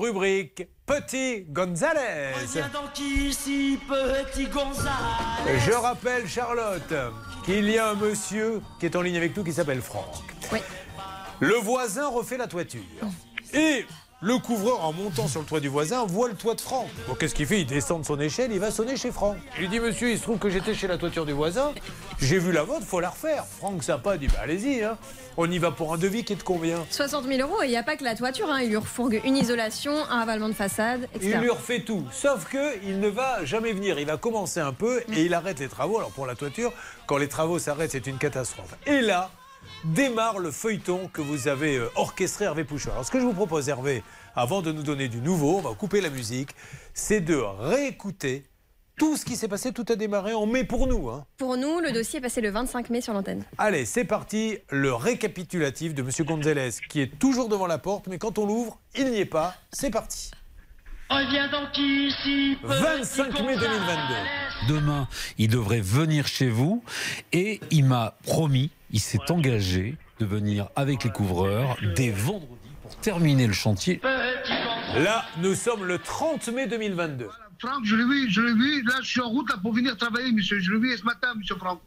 [0.00, 2.32] rubrique Petit Gonzalez.
[2.98, 5.60] ici, petit Gonzalez.
[5.64, 6.92] Je rappelle, Charlotte,
[7.44, 10.14] qu'il y a un monsieur qui est en ligne avec nous qui s'appelle Franck.
[10.52, 10.58] Oui.
[11.38, 12.80] Le voisin refait la toiture.
[13.52, 13.86] Et
[14.22, 16.88] le couvreur, en montant sur le toit du voisin, voit le toit de Franck.
[17.08, 17.60] Bon, qu'est-ce qu'il fait?
[17.60, 19.36] Il descend de son échelle, il va sonner chez Franck.
[19.56, 21.72] Il lui dit Monsieur, il se trouve que j'étais chez la toiture du voisin,
[22.20, 23.46] j'ai vu la vôtre, faut la refaire.
[23.46, 24.98] Franck, sympa, dit bah, Allez-y, hein.
[25.38, 26.84] on y va pour un devis qui est de combien?
[26.90, 28.50] 60 000 euros et il n'y a pas que la toiture.
[28.50, 28.60] Hein.
[28.62, 31.32] Il lui refourgue une isolation, un ravalement de façade, etc.
[31.34, 33.98] Il lui refait tout, sauf que il ne va jamais venir.
[33.98, 35.96] Il va commencer un peu et il arrête les travaux.
[35.98, 36.72] Alors pour la toiture,
[37.06, 38.74] quand les travaux s'arrêtent, c'est une catastrophe.
[38.86, 39.30] Et là
[39.84, 42.92] démarre le feuilleton que vous avez euh, orchestré Hervé Pouchard.
[42.94, 44.02] Alors ce que je vous propose Hervé,
[44.34, 46.50] avant de nous donner du nouveau, on va couper la musique,
[46.94, 48.44] c'est de réécouter
[48.96, 51.08] tout ce qui s'est passé, tout a démarré en mai pour nous.
[51.08, 51.24] hein.
[51.38, 53.44] Pour nous, le dossier est passé le 25 mai sur l'antenne.
[53.56, 58.18] Allez, c'est parti, le récapitulatif de Monsieur Gonzalez, qui est toujours devant la porte, mais
[58.18, 59.54] quand on l'ouvre, il n'y est pas.
[59.72, 60.30] C'est parti.
[61.08, 64.74] Reviens donc ici, petit 25 mai 2022.
[64.74, 66.84] Demain, il devrait venir chez vous
[67.32, 72.96] et il m'a promis, il s'est engagé de venir avec les couvreurs dès vendredi pour
[72.96, 74.00] terminer le chantier.
[74.96, 77.28] Là, nous sommes le 30 mai 2022.
[77.60, 78.82] Franck, je l'ai vu, je l'ai vu.
[78.82, 80.58] Là, je suis en route là, pour venir travailler, monsieur.
[80.60, 81.80] Je l'ai vu ce matin, monsieur Franck.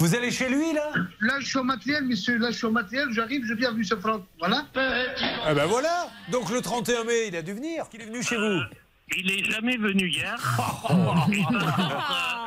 [0.00, 0.90] Vous allez chez lui, là?
[1.20, 2.36] Là, je suis au matériel, monsieur.
[2.38, 3.08] Là, je suis au matériel.
[3.12, 4.24] J'arrive, je viens, monsieur Franck.
[4.38, 4.66] Voilà.
[4.74, 7.84] Ah ben voilà Donc le 31 mai, il a dû venir.
[7.94, 8.60] Il est venu chez vous.
[9.14, 10.34] Il est jamais venu hier.
[10.34, 11.30] Et par contre,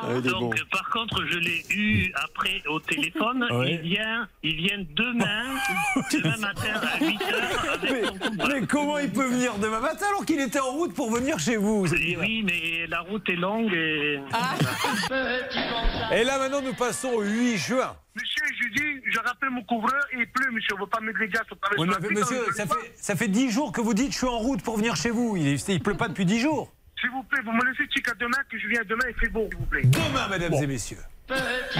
[0.04, 3.46] euh, donc, par contre, je l'ai eu après au téléphone.
[3.60, 3.72] Ouais.
[3.72, 5.44] Il vient, il vient demain,
[6.12, 10.60] demain matin à 8 h Mais, comment il peut venir demain matin alors qu'il était
[10.60, 14.20] en route pour venir chez vous Et oui, mais la route est longue et
[16.14, 17.96] Et là maintenant nous passons au 8 juin.
[18.16, 20.74] Monsieur, je dis, je rappelle mon couvreur et il pleut, monsieur.
[20.74, 23.16] On ne veut pas mettre les gars sur le Oui, mais monsieur, ça fait, ça
[23.16, 25.36] fait 10 jours que vous dites je suis en route pour venir chez vous.
[25.36, 26.72] Il, il pleut pas depuis 10 jours.
[27.00, 29.28] S'il vous plaît, vous me laissez chic à demain, que je viens demain, il fait
[29.30, 29.82] beau, s'il vous plaît.
[29.84, 30.98] Demain, mesdames et messieurs.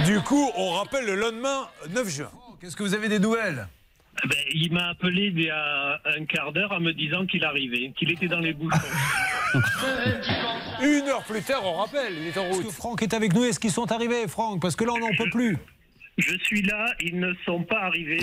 [0.06, 2.30] Du coup, on rappelle le lendemain 9 juin.
[2.60, 3.66] Qu'est-ce que vous avez des nouvelles?
[4.22, 7.92] Ben, il m'a appelé il y a un quart d'heure en me disant qu'il arrivait,
[7.96, 8.78] qu'il était dans les bouchons.
[10.82, 12.70] Une heure plus tard, on rappelle, il est en route.
[12.70, 13.44] Franck est avec nous.
[13.44, 14.60] Est-ce qu'ils sont arrivés, Franck?
[14.60, 15.56] Parce que là, on n'en peut plus.
[16.18, 18.20] Je suis là, ils ne sont pas arrivés.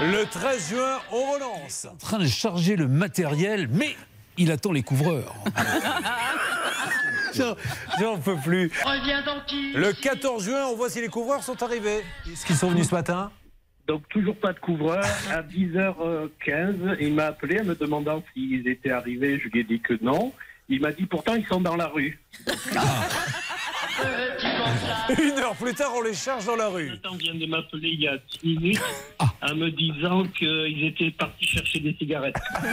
[0.00, 1.86] Le 13 juin, on relance.
[1.90, 3.94] en train de charger le matériel, mais
[4.38, 5.34] il attend les couvreurs.
[7.34, 8.70] J'en- peux plus.
[8.84, 9.72] Reviens donc ici.
[9.74, 12.02] Le 14 juin, on voit si les couvreurs sont arrivés.
[12.30, 13.30] Est-ce qu'ils sont venus ce matin?
[13.86, 15.04] Donc toujours pas de couvreur.
[15.30, 19.40] À 10h15, il m'a appelé en me demandant s'ils étaient arrivés.
[19.42, 20.32] Je lui ai dit que non.
[20.68, 22.18] Il m'a dit pourtant ils sont dans la rue.
[25.18, 26.90] Une heure plus tard, on les charge dans la rue.
[26.90, 28.80] Nathan vient de m'appeler il y a 10 minutes
[29.18, 32.36] en me disant qu'ils étaient partis chercher des cigarettes.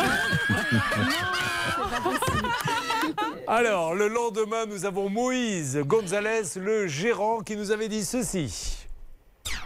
[3.48, 8.78] Alors, le lendemain, nous avons Moïse Gonzalez, le gérant, qui nous avait dit ceci.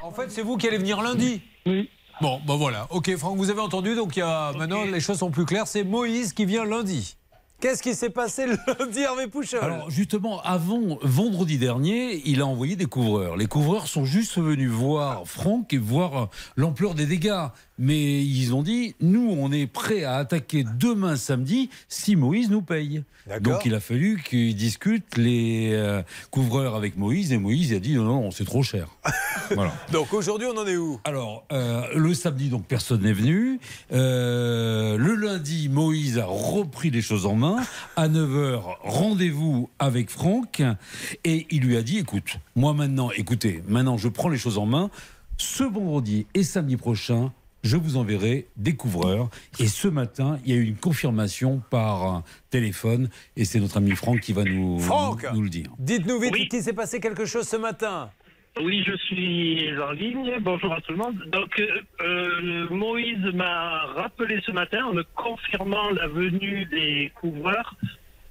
[0.01, 1.89] En fait, c'est vous qui allez venir lundi Oui.
[2.21, 2.87] Bon, ben voilà.
[2.89, 4.51] Ok, Franck, vous avez entendu, donc il y a...
[4.53, 5.67] maintenant les choses sont plus claires.
[5.67, 7.15] C'est Moïse qui vient lundi.
[7.59, 9.59] Qu'est-ce qui s'est passé le lundi, Hervé Pouchol?
[9.61, 13.35] Alors justement, avant vendredi dernier, il a envoyé des couvreurs.
[13.35, 17.49] Les couvreurs sont juste venus voir Franck et voir l'ampleur des dégâts.
[17.77, 22.61] Mais ils ont dit, nous, on est prêts à attaquer demain samedi si Moïse nous
[22.61, 23.03] paye.
[23.41, 27.95] Donc il a fallu qu'ils discutent les euh, couvreurs avec Moïse et Moïse a dit
[27.95, 28.87] non, non, c'est trop cher.
[29.55, 29.71] voilà.
[29.91, 30.99] Donc aujourd'hui, on en est où?
[31.05, 33.59] Alors, euh, le samedi, donc personne n'est venu.
[33.93, 37.57] Euh, le lundi, Moïse a repris les choses en main.
[37.95, 40.63] À 9h, rendez-vous avec Franck.
[41.23, 44.65] Et il lui a dit écoute, moi maintenant, écoutez, maintenant je prends les choses en
[44.65, 44.89] main.
[45.37, 47.31] Ce vendredi et samedi prochain,
[47.63, 49.29] je vous enverrai des couvreurs.
[49.59, 53.09] Et ce matin, il y a eu une confirmation par téléphone.
[53.35, 55.69] Et c'est notre ami Franck qui va nous, Franck nous le dire.
[55.77, 56.47] Dites-nous vite Oui.
[56.47, 58.09] qu'il s'est passé quelque chose ce matin.
[58.57, 60.33] Oui, je suis en ligne.
[60.41, 61.17] Bonjour à tout le monde.
[61.27, 67.75] Donc, euh, euh, Moïse m'a rappelé ce matin en me confirmant la venue des couvreurs.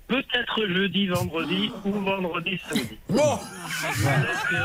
[0.07, 2.99] Peut-être jeudi, vendredi ou vendredi, samedi.
[3.09, 4.65] Bon, Donc, euh,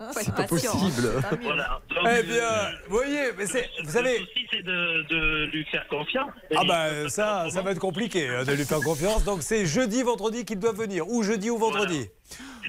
[0.00, 1.36] Hein.
[1.42, 1.80] voilà.
[1.90, 5.44] Donc, eh euh, bien, vous voyez, mais c'est, vous Le savez, souci, c'est de, de
[5.52, 6.30] lui faire confiance.
[6.56, 9.24] ah bah ça, ça va être compliqué hein, de lui faire confiance.
[9.24, 12.08] Donc c'est jeudi, vendredi qu'il doit venir, ou jeudi ou vendredi.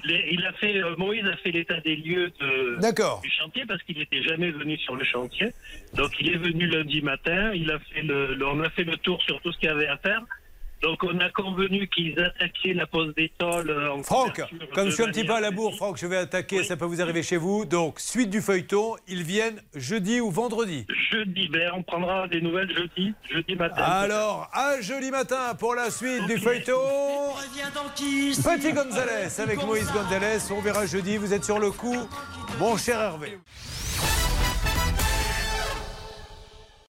[0.04, 3.20] Il a fait, euh, Moïse a fait l'état des lieux de, D'accord.
[3.22, 5.48] du chantier parce qu'il n'était jamais venu sur le chantier.
[5.94, 7.52] Donc il est venu lundi matin.
[7.54, 9.72] Il a fait le, le- on a fait le tour sur tout ce qu'il y
[9.72, 10.22] avait à faire.
[10.82, 14.40] Donc on a convenu qu'ils attaquaient la pose des tôles euh, en Franck,
[14.74, 16.64] comme je suis un petit peu à la bourre, Franck, je vais attaquer, Oui.
[16.64, 17.64] ça peut vous arriver chez vous.
[17.66, 20.86] Donc, suite du feuilleton, ils viennent jeudi ou vendredi.
[21.10, 23.82] Jeudi, ben, on prendra des nouvelles jeudi, jeudi matin.
[23.82, 26.72] Alors, à jeudi matin pour la suite du feuilleton.
[27.80, 30.38] Petit Gonzalez avec Moïse Gonzalez.
[30.50, 31.16] On verra jeudi.
[31.16, 31.96] Vous êtes sur le coup,
[32.58, 33.38] mon cher Hervé.